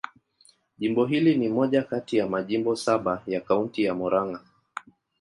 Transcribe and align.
Jimbo 0.79 1.05
hili 1.05 1.35
ni 1.35 1.49
moja 1.49 1.83
kati 1.83 2.17
ya 2.17 2.27
majimbo 2.27 2.75
saba 2.75 3.23
ya 3.27 3.41
Kaunti 3.41 3.83
ya 3.83 3.93
Murang'a. 3.93 4.39